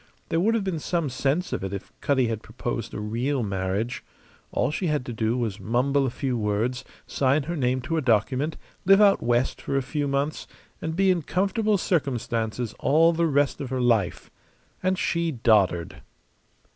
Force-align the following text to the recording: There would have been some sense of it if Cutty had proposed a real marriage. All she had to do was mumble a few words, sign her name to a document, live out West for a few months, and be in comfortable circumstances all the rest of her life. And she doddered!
There 0.29 0.39
would 0.39 0.55
have 0.55 0.63
been 0.63 0.79
some 0.79 1.09
sense 1.11 1.53
of 1.53 1.63
it 1.63 1.71
if 1.73 1.93
Cutty 2.01 2.25
had 2.27 2.41
proposed 2.41 2.91
a 2.91 2.99
real 2.99 3.43
marriage. 3.43 4.03
All 4.51 4.71
she 4.71 4.87
had 4.87 5.05
to 5.05 5.13
do 5.13 5.37
was 5.37 5.59
mumble 5.59 6.07
a 6.07 6.09
few 6.09 6.35
words, 6.35 6.83
sign 7.05 7.43
her 7.43 7.55
name 7.55 7.81
to 7.81 7.97
a 7.97 8.01
document, 8.01 8.57
live 8.83 8.99
out 8.99 9.21
West 9.21 9.61
for 9.61 9.77
a 9.77 9.83
few 9.83 10.07
months, 10.07 10.47
and 10.81 10.95
be 10.95 11.11
in 11.11 11.21
comfortable 11.21 11.77
circumstances 11.77 12.73
all 12.79 13.13
the 13.13 13.27
rest 13.27 13.61
of 13.61 13.69
her 13.69 13.79
life. 13.79 14.31
And 14.81 14.97
she 14.97 15.31
doddered! 15.33 16.01